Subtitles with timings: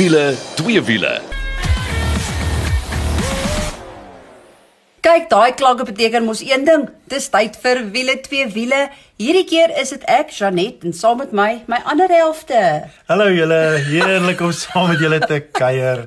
[0.00, 1.20] Wiele, twee wiele.
[5.04, 6.86] Kyk, daai klanke beteken mos een ding.
[7.12, 8.78] Dis tyd vir wiele twee wiele.
[9.20, 12.64] Hierdie keer is dit ek, Janet, en saam met my, my ander helfte.
[13.12, 13.60] Hallo julle,
[13.90, 16.06] heerlik om saam met julle te kuier.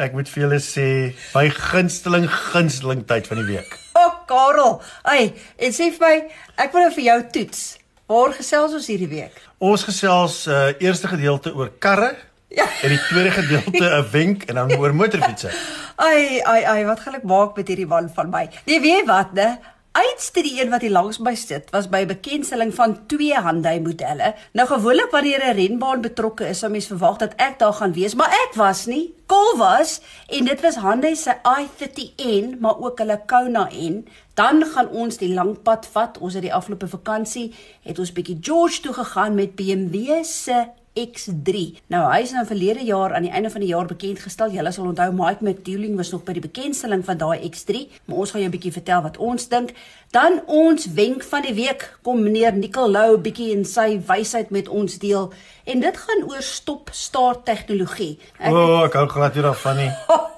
[0.00, 0.88] Ek moet vir julle sê,
[1.36, 3.80] my gunsteling gunsteling tyd van die week.
[3.92, 4.78] O, oh, Karel.
[5.04, 6.18] Ai, en sê vir my,
[6.64, 7.66] ek wil nou vir jou toets.
[8.08, 9.36] Waar gesels ons hierdie week?
[9.60, 12.14] Ons gesels uh eerste gedeelte oor karre.
[12.54, 12.66] Ja.
[12.82, 15.50] En die tweede gedeelte 'n wenk en dan oor motorfietsse.
[15.96, 18.48] Ai, ai, ai, wat gaan ek maak met hierdie man van my?
[18.66, 19.58] Nee, weet wat, né?
[19.94, 24.32] Uitste die een wat hier langs my sit was by bekendstelling van twee Hyundai modelle.
[24.52, 28.14] Nou gewoonlik wanneer 'n renbaan betrokke is, sou mens verwag dat ek daar gaan wees,
[28.14, 29.14] maar ek was nie.
[29.26, 34.08] Kol was en dit was Hyundai se i30N, maar ook hulle Kona N.
[34.34, 36.18] Dan gaan ons die lang pad vat.
[36.18, 41.80] Ons het die afgelope vakansie het ons bietjie George toe gegaan met BMW se X3.
[41.90, 44.52] Nou hy is nou verlede jaar aan die einde van die jaar bekend gestel.
[44.54, 48.30] Julle sal onthou Mike McDouling was nog by die bekendstelling van daai X3, maar ons
[48.30, 49.74] gaan jou 'n bietjie vertel wat ons dink.
[50.10, 54.98] Dan ons wenk van die week kom meneer Nicolou bietjie in sy wysheid met ons
[54.98, 55.32] deel
[55.64, 58.18] en dit gaan oor stop-start tegnologie.
[58.38, 59.90] O, oh, ek hou glad hier daarvan nie.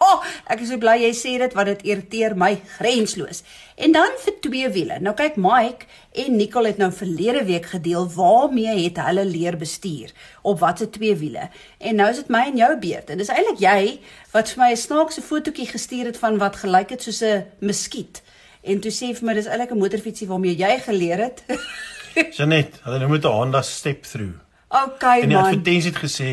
[0.53, 3.43] ek is so bly jy sê dit want dit irriteer my grensloos.
[3.77, 5.01] En dan vir twee wiele.
[5.05, 5.89] Nou kyk Mike
[6.23, 10.15] en Nicole het nou verlede week gedeel waarmee het hulle leer bestuur
[10.47, 11.51] op watse twee wiele.
[11.79, 13.11] En nou is dit my en jou beurt.
[13.11, 13.81] En dis eintlik jy
[14.33, 18.23] wat vir my 'n snaakse fotootjie gestuur het van wat gelyk het soos 'n muskiet.
[18.63, 21.45] En toe sê vir my dis eintlik 'n motorfietsie waarmee jy geleer het.
[22.37, 24.46] Janet, hulle noem dit 'n Honda Step Through.
[24.85, 25.29] Okay en man.
[25.29, 26.33] En die advertensie het gesê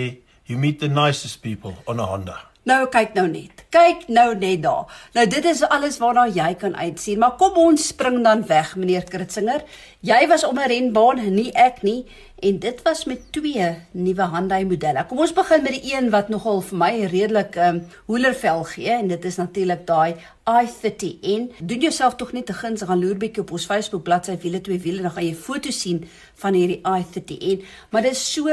[0.49, 2.39] you meet the nicest people on a Honda.
[2.67, 3.52] Nou kyk nou net.
[3.73, 4.85] Kyk nou net daar.
[5.15, 9.07] Nou dit is alles waarna jy kan uitsien, maar kom ons spring dan weg meneer
[9.09, 9.63] Kritzinger.
[10.05, 12.05] Jy was om 'n renbaan, nie ek nie,
[12.39, 15.05] en dit was met twee nuwe Hyundai modelle.
[15.09, 18.91] Kom ons begin met die een wat nogal vir my redelik ehm um, hoelervel gee
[18.91, 21.49] en dit is natuurlik daai i30N.
[21.59, 24.79] Doen jouself tog net te guns gaan loer bietjie op ons Facebook bladsy wiele twee
[24.79, 28.49] wiele dan gaan jy foto's sien van hierdie i30N, maar dit is so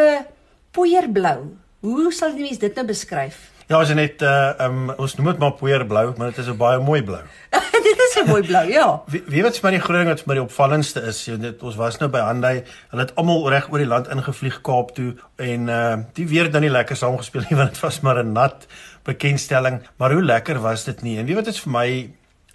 [0.70, 1.56] poeierblou.
[1.80, 3.59] Hoe sal die mens dit nou beskryf?
[3.70, 6.56] Ja, as jy net uh um ons noem dit maar poeierblou, maar dit is 'n
[6.58, 7.20] baie mooi blou.
[7.54, 9.02] dit is 'n mooi blou, ja.
[9.12, 11.36] Wie, wie wat vir my die groot ding wat vir my die opvallendste is, jy
[11.38, 14.90] weet ons was nou by Hyundai, hulle het almal reg oor die land ingevlieg Kaap
[14.96, 18.32] toe en uh die weer dan nie lekker saamgespeel nie want dit was maar 'n
[18.32, 18.66] nat
[19.06, 21.18] bekendstelling, maar hoe lekker was dit nie?
[21.18, 22.10] En wie wat is vir my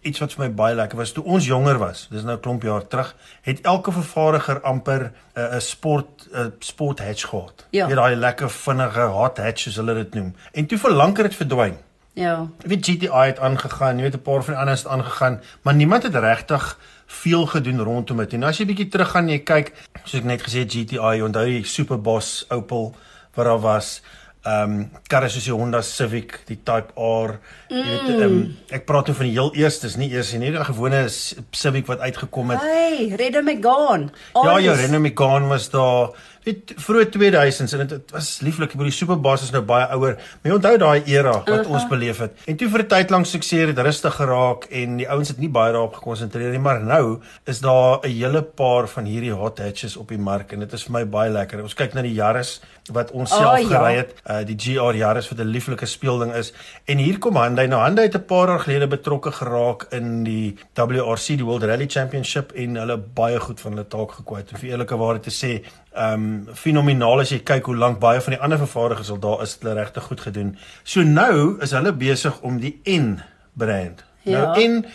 [0.06, 2.08] iets wat vir my baie lekker was toe ons jonger was.
[2.12, 6.40] Dis nou 'n klomp jaar terug, het elke vervaardiger amper 'n uh, 'n sport 'n
[6.40, 7.66] uh, sport hatch gehad.
[7.70, 7.88] Ja.
[7.88, 10.36] Jy daai lekker vinnige hot hatch soos hulle dit noem.
[10.54, 11.78] En toe verlanker dit verdwyn.
[12.14, 12.48] Ja.
[12.64, 16.04] Weet GTI het aangegaan, jy weet 'n paar van die ander het aangegaan, maar niemand
[16.04, 18.34] het regtig veel gedoen rondom dit.
[18.34, 19.74] En as jy bietjie terug gaan en jy kyk,
[20.04, 22.96] soos ek net gesê het GTI, onthou die Superboss Opel
[23.34, 24.02] wat daar was
[24.46, 27.36] ehm um, karre soos die Honda Civic, die Type R,
[27.70, 27.76] mm.
[27.76, 28.38] jy weet ehm um,
[28.78, 32.54] ek praat nou van die heel eerstes, nie eers nie, die gewone Civic wat uitgekom
[32.54, 32.62] het.
[32.62, 34.12] Hey, Renault Megane.
[34.38, 36.14] Ja, ja, Renault Megane was daar
[36.46, 40.16] weet vroeg 2000s en dit was lieflik by die Superbas is nou baie ouer.
[40.42, 41.72] Maar jy onthou daai era wat uh -huh.
[41.78, 42.32] ons beleef het.
[42.46, 45.50] En toe vir 'n tyd lank sukses het rustig geraak en die ouens het nie
[45.50, 49.98] baie daarop gekonsentreer nie, maar nou is daar 'n hele paar van hierdie hot hatches
[49.98, 51.62] op die mark en dit is vir my baie lekker.
[51.62, 52.62] Ons kyk na die Yaris
[52.94, 53.68] wat ons self oh, ja.
[53.68, 56.54] gery het, uh, die GR Yaris wat 'n lieflike speelding is.
[56.86, 57.68] En hier kom Hyundai.
[57.68, 61.88] Nou Hyundai het 'n paar jaar gelede betrokke geraak in die WRC, die World Rally
[61.88, 64.52] Championship en hulle baie goed van hulle taak gekwyt.
[64.52, 68.22] En vir eerlike waarheid te sê, ehm um, fenomenaal as jy kyk hoe lank baie
[68.22, 70.56] van die ander vervaardigers al daar is, hulle regtig goed gedoen.
[70.84, 73.22] So nou is hulle besig om die N
[73.54, 74.04] brand.
[74.24, 74.46] Nou, ja.
[74.46, 74.86] Nou N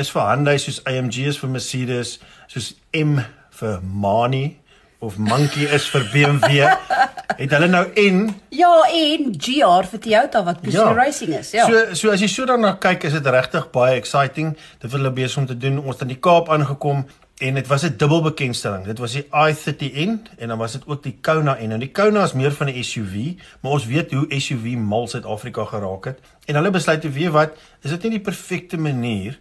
[0.00, 2.18] is vir Hyundai soos AMG is vir Mercedes,
[2.52, 3.18] soos M
[3.60, 4.56] vir Mani
[5.04, 6.64] of Monkey is vir BMW.
[7.40, 8.24] het hulle nou N
[8.56, 10.96] Ja, en GR vir Toyota wat Peugeot ja.
[10.96, 11.52] Racing is.
[11.52, 11.68] Ja.
[11.68, 14.54] So so as jy so daarna kyk, is dit regtig baie exciting.
[14.80, 15.82] Dit wil hulle besig om te doen.
[15.84, 17.04] Ons het in die Kaap aangekom
[17.36, 18.84] en dit was 'n dubbel bekendstelling.
[18.84, 21.68] Dit was die i30N en dan was dit ook die Kona N.
[21.68, 25.64] Nou die Kona is meer van 'n SUV, maar ons weet hoe SUV mal Suid-Afrika
[25.64, 26.18] geraak het.
[26.44, 27.50] En hulle besluit te weet wat,
[27.82, 29.38] is dit nie die perfekte manier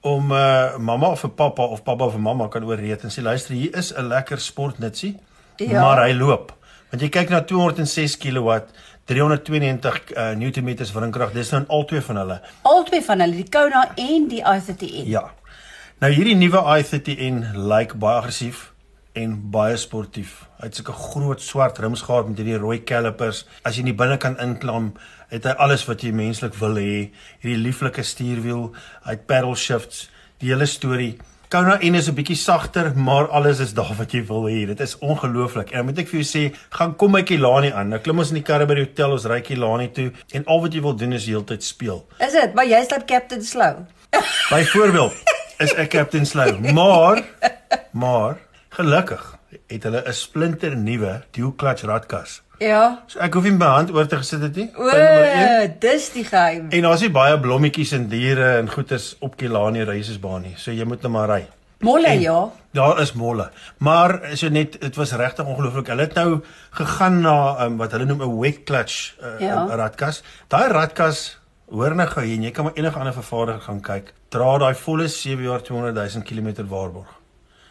[0.00, 3.76] om uh, mamma of pappa of pappa of mamma kan oorreed en sê luister, hier
[3.76, 5.18] is 'n lekker sportnutsie,
[5.56, 5.80] ja.
[5.80, 6.56] maar hy loop.
[6.90, 8.58] Want jy kyk na 206 kW
[9.04, 11.32] 392 uh, Newtonmeters wrinkrag.
[11.32, 12.40] Dis nou al twee van hulle.
[12.62, 15.06] Al twee van hulle, die Kona en die i30N.
[15.06, 15.30] Ja.
[16.00, 18.70] Nou hierdie nuwe i30N lyk baie aggressief
[19.20, 20.46] en baie sportief.
[20.56, 23.42] Hy het sulke groot swart rims gehad met hierdie rooi calipers.
[23.68, 24.94] As jy in die binnekant inklim,
[25.28, 27.10] het hy alles wat jy menslik wil hê.
[27.42, 28.70] Hierdie lieflike stuurwiel,
[29.04, 30.06] hy het paddle shifts,
[30.40, 31.18] die hele storie.
[31.52, 34.64] Kona N is 'n bietjie sagter, maar alles is daar wat jy wil hê.
[34.66, 35.72] Dit is ongelooflik.
[35.72, 37.90] En moet ek vir jou sê, gaan kom by Kilani aan.
[37.90, 40.60] Nou klim ons in die karre by die hotel, ons ry Kilani toe en al
[40.62, 42.06] wat jy wil doen is heeltyd speel.
[42.20, 42.54] Is dit?
[42.54, 43.84] Maar jy's dan Captain Slow.
[44.50, 45.12] Byvoorbeeld
[45.60, 47.22] is ek Captain Slow, maar
[47.92, 48.36] maar
[48.68, 49.36] gelukkig
[49.68, 52.40] het hulle 'n splinter nuwe dual clutch radkas.
[52.58, 53.02] Ja.
[53.06, 54.70] So ek hoef nie my hand oor te gesit het nie.
[54.76, 54.90] O,
[55.80, 56.66] dis die geheim.
[56.70, 60.54] En daar's nie baie blommetjies en diere en goeters op Kilani reisesbaan nie.
[60.56, 61.46] So jy moet nou maar ry.
[61.80, 62.48] Molle En- ja.
[62.72, 63.50] Daar is molle.
[63.78, 65.86] Maar so net dit was regtig ongelooflik.
[65.86, 66.40] Hulle het nou
[66.70, 69.66] gegaan na um, wat hulle noem 'n wet clutch uh, Ja.
[69.70, 70.22] radkas.
[70.48, 71.38] Daai radkas
[71.70, 74.12] hoor nou gou hier en jy kan maar enige ander vervaardiger gaan kyk.
[74.30, 77.16] Dra daai volle 7 jaar 200 000 km waarborg.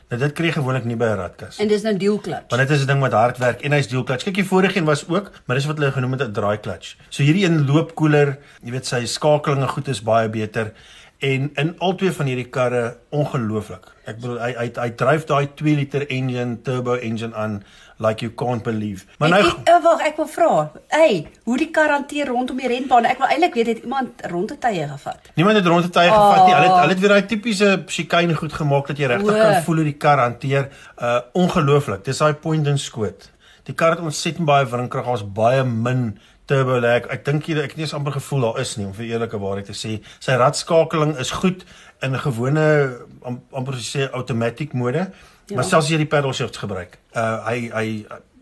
[0.09, 1.59] Nou dit kry gewoonlik nie by 'n radkas.
[1.63, 2.50] En dis nou dual clutch.
[2.50, 4.23] Want dit is 'n ding wat hard werk en hy's dual clutch.
[4.23, 6.95] Kyk, die vorige een was ook, maar dis wat hulle genoem het 'n draai clutch.
[7.09, 10.73] So hierdie een loop koeler, jy weet sy skakelinge goed is baie beter
[11.19, 13.89] en in al twee van hierdie karre ongelooflik.
[14.07, 17.57] Ek bedoel hy hy hy dryf daai 2 liter engine, turbo engine aan
[18.00, 19.04] like you can't believe.
[19.19, 20.51] Maar nou ek, ek, uh, wag, ek wil vra.
[20.94, 23.06] Hey, hoe die kar hanteer rondom die renbaan?
[23.10, 25.27] Ek wil eintlik weet het iemand rondetye gevat.
[25.36, 26.54] niemand het rondte tye gevat nie.
[26.54, 26.80] Hulle het Oh.
[26.86, 29.98] hulle het weer daai tipiese chicane goed gemaak dat jy regtig kan voel hoe die
[29.98, 30.69] kar hanteer.
[30.98, 32.06] Uh ongelooflik.
[32.06, 33.30] Dis daai point and skoot.
[33.68, 36.18] Die kar het ontsettend baie wrinkrag, daar's baie min
[36.50, 37.07] turbo lag.
[37.13, 39.42] Ek dink jy ek het nie eens amper gevoel daar is nie om vir eerlike
[39.42, 40.00] waarheid te sê.
[40.24, 41.66] Sy radskakeling is goed
[42.01, 42.66] in 'n gewone
[43.24, 45.56] am, amper sê outomatic mode, ja.
[45.56, 46.98] maar selfs as jy die paddle shifts gebruik.
[47.13, 47.88] Uh hy hy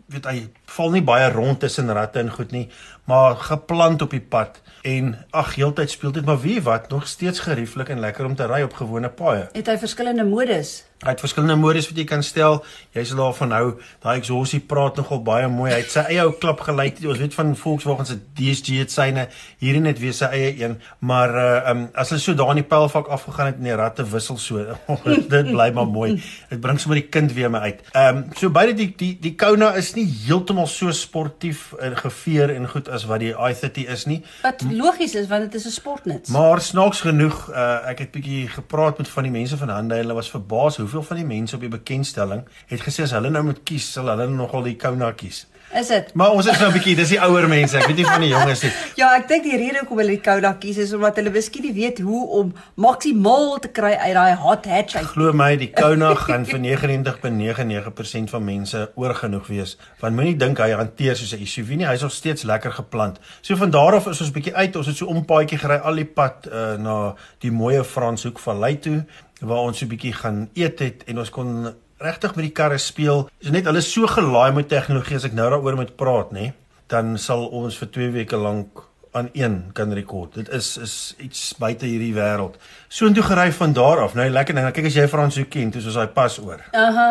[0.08, 0.38] weet hy
[0.76, 2.68] val nie baie rond tussen ratte en goed nie,
[3.08, 7.40] maar geplant op die pad en ag heeltyd speel dit maar wie wat nog steeds
[7.40, 9.48] gerieflik en lekker om te ry op gewone paaie.
[9.52, 10.76] Het hy verskillende modes?
[10.98, 12.56] Hy het verskillende modes wat jy kan stel.
[12.90, 13.66] Jy sal daarvan hou.
[14.02, 15.68] Daai exhausie praat nogal baie mooi.
[15.70, 16.98] Hy het sy eie ou klap gelyk.
[17.06, 19.28] Ons weet van Volkswagen se DSG het syne
[19.62, 22.66] hierdie net weer sy eie een, maar uh um as hulle so daar in die
[22.66, 24.74] pylvak afgegaan het en die ratte wissel so.
[25.36, 26.16] dit bly maar mooi.
[26.50, 27.86] Dit bring sommer die kind weer my uit.
[27.94, 32.66] Um so beide die die die Kona is nie heeltemal so sportief en geveer en
[32.74, 34.22] goed as wat die i30 is nie.
[34.42, 36.30] Wat logies is want dit is 'n sportnuts.
[36.30, 39.98] Maar snaaks genoeg, uh, ek het bietjie gepraat met van die mense van Hyundai.
[39.98, 43.44] Hulle was verbaas hoeveel van die mense op die bekendstelling het gesê as hulle nou
[43.44, 45.46] moet kies, sal hulle nogal die Kona kies.
[45.74, 46.14] Is dit?
[46.14, 47.76] Maar ons is nou 'n bietjie, dis die ouer mense.
[47.76, 48.70] Ek weet nie van die jonges nie.
[49.00, 51.72] Ja, ek dink die rede hoekom hulle die Koda kies is omdat hulle miskien nie
[51.72, 55.04] weet hoe om maksimaal te kry uit daai hot hatch uit.
[55.12, 59.76] Glo my, die Kona gaan vir 99.99% van mense oorgenoeg wees.
[60.00, 63.20] Want moenie dink hy hanteer soos 'n SUV nie, hy's nog steeds lekker geplant.
[63.40, 64.76] So van daar af is ons bietjie uit.
[64.76, 68.78] Ons het so om paadjie gery al die pad uh, na die mooi Franshoek Vallei
[68.78, 69.04] toe
[69.40, 73.28] waar ons so bietjie gaan eet het en ons kon regtig met die karre speel.
[73.42, 76.52] Dis net hulle so gelaai met tegnologie as ek nou daaroor moet praat, nê,
[76.88, 78.84] dan sal ons vir 2 weke lank
[79.16, 80.34] aan een kan rekord.
[80.34, 82.58] Dit is is iets buite hierdie wêreld.
[82.88, 84.14] Soontoe gery van daar af.
[84.14, 86.62] Nou lekker ding, kyk as jy Franshoek ken, toe soos daai pas oor.
[86.72, 87.10] Aha.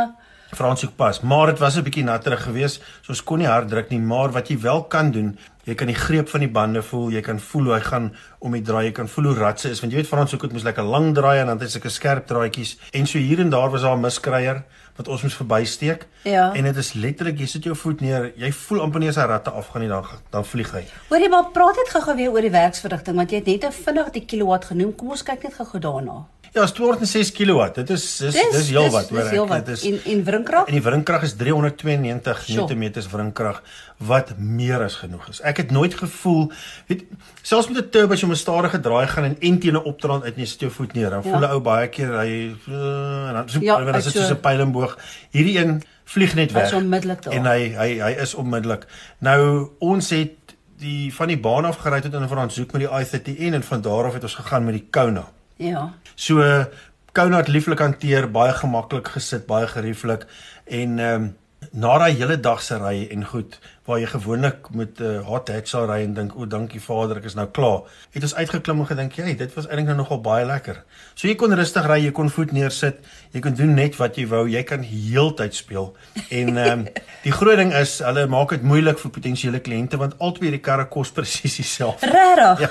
[0.55, 3.89] Franshoek pas, maar dit was 'n bietjie natterig geweest, so ons kon nie hard druk
[3.89, 5.37] nie, maar wat jy wel kan doen,
[5.67, 8.07] jy kan die greep van die bande voel, jy kan voel hoe hy gaan
[8.39, 10.65] om die draai, jy kan voel hoe ratse is, want jy weet Franshoek het mos
[10.67, 13.69] lekker lang draai en dan het hy sulke skerp draaitjies en so hier en daar
[13.73, 14.63] was daar 'n miskryer
[14.97, 16.07] wat ons moes verbysteek.
[16.23, 16.53] Ja.
[16.53, 19.27] En dit is letterlik jy sit jou voet neer, jy voel amper nie as hy
[19.29, 20.83] ratte afgaan nie, dan dan vlieg hy.
[21.09, 24.09] Hoorie maar praat net gou-gou weer oor die werksverrigting want jy het net 'n vinnig
[24.11, 24.95] die kilowatt genoem.
[24.95, 26.25] Kom ons kyk net gou-gou daarna.
[26.57, 27.65] Ja, is 206 kW.
[27.75, 29.65] Dit is dis dis heelwat, hoor Dis heelwat.
[29.65, 30.65] Dit is En en wrinkrag?
[30.65, 32.65] En die wrinkrag is 392 Sjoe.
[32.73, 33.59] Nm wrinkrag
[33.97, 35.41] wat meer as genoeg is.
[35.45, 36.47] Ek het nooit gevoel,
[36.89, 37.03] weet
[37.41, 39.83] selfs met 'n turbo as jy om 'n stadige draai gaan en en teen 'n
[39.91, 41.29] opdraand uit en sit jou voet neer, dan Ja.
[41.29, 44.13] voel 'n ou baie keer hy uh, en dan so Ja, ja, dan is dit
[44.13, 44.97] soos so- 'n pylenboog.
[45.31, 46.71] Hierdie een vlieg net weg.
[47.29, 48.85] En hy hy hy is onmiddellik.
[49.19, 50.31] Nou ons het
[50.77, 54.05] die van die baan af gery tot in Franshoek met die i30N en van daar
[54.05, 55.25] af het ons gegaan met die Kona.
[55.55, 55.93] Ja.
[56.17, 60.25] So het lieflik hanteer, baie gemaklik gesit, baie gerieflik
[60.65, 61.35] en ehm um,
[61.73, 65.49] na daai hele dag se ry en goed waar jy gewoonlik met 'n uh, hot
[65.49, 67.81] hatch sal ry en dink o, dankie Vader, ek is nou klaar.
[68.11, 70.83] Het ons uitgeklim en gedink, "Jy, dit was eintlik nou nogal baie lekker."
[71.15, 72.95] So jy kon rustig ry, jy kon voet neersit,
[73.31, 75.95] jy kon doen net wat jy wou, jy kan heeltyd speel.
[76.29, 76.87] En ehm um,
[77.25, 80.85] die groot ding is, hulle maak dit moeilik vir potensiële kliënte want albei die karre
[80.85, 82.05] kos presies dieselfde.
[82.05, 82.59] Regtig?
[82.59, 82.69] Ja.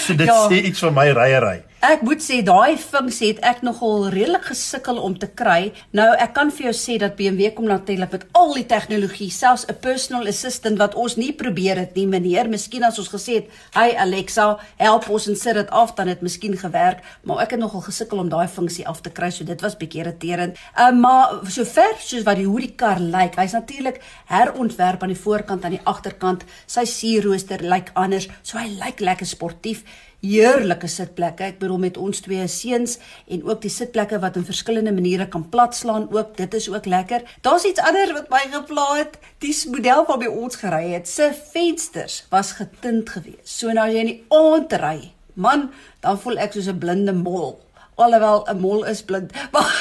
[0.07, 0.47] so dit ja.
[0.47, 1.61] sê iets van my ryery.
[1.77, 5.75] Ek moet sê daai funksie het ek nogal redelik gesukkel om te kry.
[5.93, 9.67] Nou ek kan vir jou sê dat BMW kom natuurlik met al die tegnologie, selfs
[9.69, 12.49] 'n personal assistant wat ons nie probeer het nie, meneer.
[12.49, 16.21] Miskien as ons gesê het, "Hey Alexa, help ons en sit dit af," dan het
[16.21, 19.61] miskien gewerk, maar ek het nogal gesukkel om daai funksie af te kry, so dit
[19.61, 20.57] was bietjie irriterend.
[20.75, 25.13] Ehm uh, maar sover soos wat die hoe die kar lyk, hy's natuurlik herontwerp aan
[25.13, 26.43] die voorkant en aan die agterkant.
[26.65, 29.83] Sy sierrooster lyk anders, so hy lyk lekker sportief
[30.23, 31.43] heerlike sitplekke.
[31.43, 32.97] Ek bedoel met ons twee seuns
[33.27, 36.35] en ook die sitplekke wat in verskillende maniere kan platslaan ook.
[36.37, 37.23] Dit is ook lekker.
[37.41, 39.19] Daar's iets anders wat my gepla het.
[39.43, 43.47] Die model waarby ons gery het, se vensters was getint geweest.
[43.57, 45.69] So nou as jy in die aand ry, man,
[46.01, 47.59] dan voel ek soos 'n blinde mol.
[47.95, 49.31] Alhoewel 'n mol is blind.
[49.53, 49.71] Maar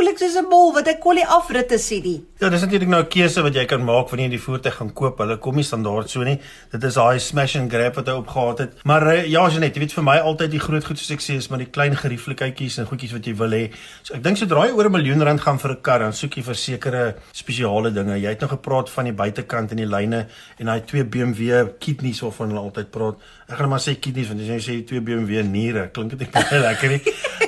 [0.00, 2.20] voel ek soos 'n mol wat ek kon nie afritte sien nie.
[2.40, 4.92] Ja, dis natuurlik nou 'n keuse wat jy kan maak wanneer jy die voertuig gaan
[4.94, 5.18] koop.
[5.18, 6.40] Hulle kom nie standaard so nie.
[6.72, 8.72] Dit is daai smash and grab wat hy opgehaat het.
[8.84, 11.36] Maar uh, ja, Janet, jy weet vir my altyd die groot goed soos ek sê
[11.36, 13.70] is maar die klein gerieflikheidjies en goedjies wat jy wil hê.
[14.02, 16.36] So ek dink sodra jy oor 'n miljoen rand gaan vir 'n kar, dan soek
[16.36, 18.16] jy vir sekere spesiale dinge.
[18.16, 20.26] Jy het nou gepraat van die buitekant en die lyne
[20.58, 23.16] en daai twee BMW kidneys waarvan hulle altyd praat.
[23.50, 26.92] Ek gaan maar sê kidneys want jy sê twee BMW niere, klink dit baie lekker
[26.94, 27.00] nie.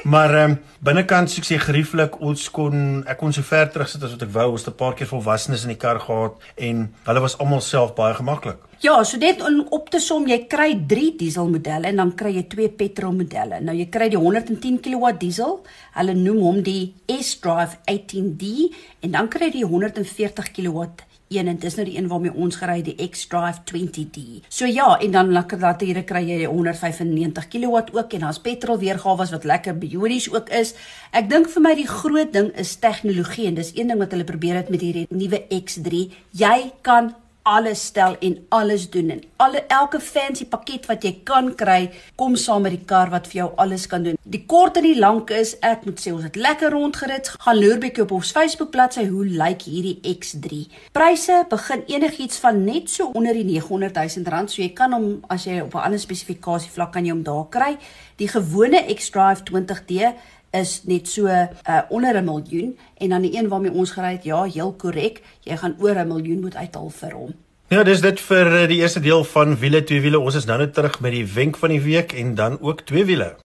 [0.02, 4.02] Maar ehm um, binnekant soek jy gerieflik ons kon ek kon so ver terug sit
[4.02, 4.48] as wat ek wou.
[4.50, 7.94] Ons het 'n paar keer volwassenes in die kar gehad en hulle was almal self
[7.94, 8.58] baie gemaklik.
[8.82, 9.38] Ja, so dit
[9.70, 13.60] op te som, jy kry 3 diesel modelle en dan kry jy 2 petrol modelle.
[13.60, 15.60] Nou jy kry die 110 kW diesel.
[15.94, 18.74] Hulle noem hom die S-Drive 18D
[19.06, 20.88] en dan kry jy die 140 kW
[21.32, 24.42] een en dis nou die een waarmee ons gery die X-Drive 20D.
[24.48, 29.26] So ja, en dan lekker latere kry jy 195 kW ook en daar's petrol weergawe
[29.30, 30.74] wat lekker biodies ook is.
[31.12, 34.28] Ek dink vir my die groot ding is tegnologie en dis een ding wat hulle
[34.28, 36.06] probeer het met hierdie nuwe X3.
[36.30, 41.50] Jy kan alles stel en alles doen en alle elke fancy pakket wat jy kan
[41.58, 44.18] kry, kom saam met die kar wat vir jou alles kan doen.
[44.22, 47.32] Die kort en die lank is, ek moet sê ons het lekker rondgerit.
[47.42, 50.62] Gaan loer bietjie op ons Facebook bladsy hoe lyk hierdie X3.
[50.94, 55.08] Pryse begin enigiets van net so onder die 900 000 rand, so jy kan hom
[55.32, 57.76] as jy op 'n ander spesifikasie vlak kan jy hom daar kry.
[58.16, 60.14] Die gewone X-Drive 20D
[60.52, 61.46] is net so uh,
[61.88, 65.56] onder 'n miljoen en dan die een waarmee ons gery het, ja, heel korrek, jy
[65.56, 67.34] gaan oor 'n miljoen moet uithaal vir hom.
[67.68, 70.18] Ja, dis dit vir eh, die eerste deel van wiele twee wiele.
[70.20, 73.04] Ons is nou net terug met die wenk van die week en dan ook twee
[73.04, 73.36] wiele.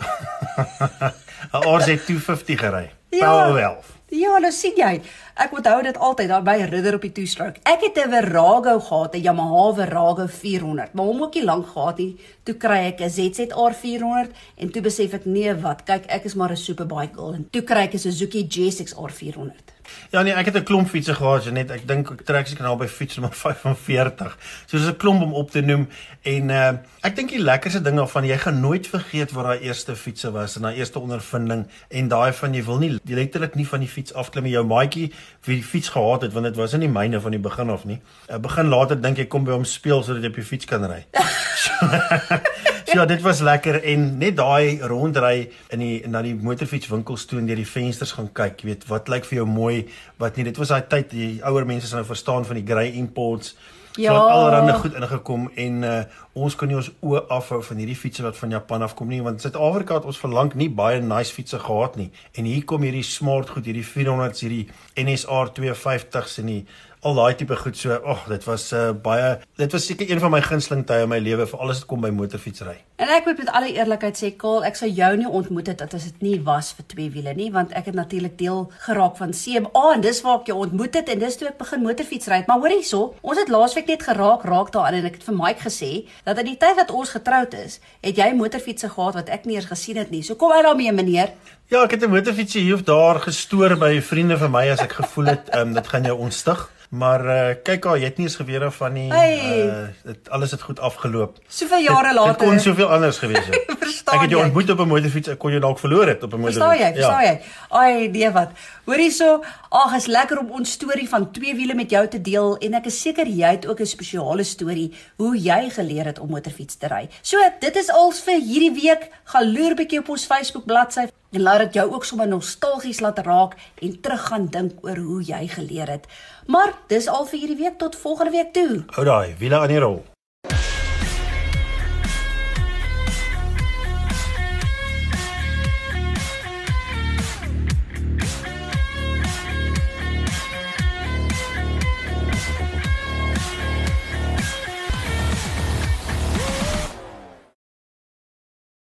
[1.53, 2.91] 'n RZ 250 gery.
[3.09, 3.19] Ja.
[3.19, 3.96] Power 11.
[4.07, 5.01] Ja, nou sien jy.
[5.35, 7.59] Ek onthou dit altyd daar by Ridder op die two-stroke.
[7.67, 11.97] Ek het 'n Verago gehad, 'n Yamaha Verago 400, maar hom ook nie lank gehad
[11.97, 12.15] nie.
[12.43, 15.83] Toe kry ek 'n ZZR 400 en toe besef ek nee, wat?
[15.83, 19.76] Kyk, ek is maar 'n superbike girl en toe kry ek 'n Suzuki GSX-R 400.
[20.12, 21.71] Ja nee, ek het 'n klomp fietsse gehad, Janet.
[21.71, 24.38] Ek dink ek trek seker nou by fiets nommer 45.
[24.67, 25.88] So dis 'n klomp om op te noem
[26.21, 29.95] en uh ek dink die lekkerste ding daarvan, jy gaan nooit vergeet wat daai eerste
[29.95, 33.80] fietsse was en daai eerste ondervinding en daai van jy wil nie letterlik nie van
[33.80, 34.52] die fiets afklim nie.
[34.52, 35.12] Jou maatjie
[35.43, 37.86] wie die fiets gehad het want dit was in die myne van die begin af
[37.86, 38.02] nie.
[38.30, 40.84] Uh, begin later dink ek kom by hom speel sodat jy op die fiets kan
[40.86, 41.06] ry.
[41.63, 47.39] so, ja, dit was lekker en net daai rondry in die na die motorfietswinkels toe
[47.41, 49.88] en deur die vensters gaan kyk, jy weet, wat lyk vir jou mooi
[50.21, 50.47] wat nie.
[50.47, 53.56] Dit was daai tyd die ouer mense sou nou verstaan van die grey imports.
[53.97, 54.13] Ja.
[54.13, 56.02] so allerhande goed ingekom en uh,
[56.38, 59.23] ons kon nie ons oë afhou van hierdie fietsse wat van Japan af kom nie
[59.26, 63.06] want Suid-Afrika het ons verlang nie baie nice fietsse gehad nie en hier kom hierdie
[63.08, 66.62] smart goed hierdie 400s hierdie NSR 250s en die
[67.06, 67.93] al daai tipe goed so.
[67.93, 71.12] Ag, oh, dit was uh, baie dit was seker een van my gunsteling tye in
[71.12, 72.76] my lewe vir alles wat kom by motorfietsry.
[72.97, 76.08] En ek moet met alle eerlikheid sê, Kaal, ek sou jou nie ontmoet het as
[76.08, 79.69] dit nie was vir twee wiele nie, want ek het natuurlik deel geraak van CMA
[79.78, 82.41] oh, en dis waar ek jou ontmoet het en dis toe ek begin motorfietsry.
[82.50, 85.65] Maar hoor hierso, ons het laasweek net geraak raak daarin en ek het vir Mike
[85.67, 85.91] gesê
[86.27, 89.55] dat in die tyd wat ons getroud is, het jy motorfietsse gehad wat ek nie
[89.55, 90.23] eens gesien het nie.
[90.27, 91.31] So kom uit daarmee, meneer.
[91.71, 94.99] Ja, ek het 'n motorfietsie hier of daar gestoor by vriende van my as ek
[94.99, 96.71] gevoel het, ehm um, dit gaan jou ontstig.
[96.89, 99.65] Maar uh, kyk al, jy het nie eens geweet of van nie hey.
[99.67, 101.39] uh, dit alles het goed afgeloop.
[101.47, 102.38] Soveel jare later.
[102.38, 103.73] Dit kon soveel anders gewees het.
[104.15, 106.39] ek het jou ontmoet op 'n motorfiets, ek kon jou dalk verloor het op 'n
[106.39, 106.63] motorfiets.
[106.63, 106.93] Verstaan jy?
[106.93, 107.32] Verstaan ja.
[107.32, 107.41] jy?
[107.69, 108.56] Ai, nee wat.
[108.86, 112.58] Hoor hierso, ag, is lekker om ons storie van twee wiele met jou te deel
[112.58, 116.30] en ek is seker jy het ook 'n spesiale storie hoe jy geleer het om
[116.30, 117.10] motorfiets te ry.
[117.21, 119.12] So, dit is als vir hierdie week.
[119.23, 123.19] Gaan loer bietjie op ons Facebook bladsy en laat dit jou ook sommer nostalgies laat
[123.19, 126.05] raak en terug gaan dink oor hoe jy geleer het.
[126.47, 128.83] Maar dis al vir hierdie week tot volgende week toe.
[128.95, 130.03] Hou daai wiele aan die rol.